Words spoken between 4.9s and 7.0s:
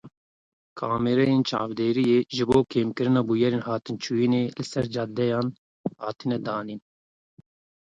cadeyan hatine danîn.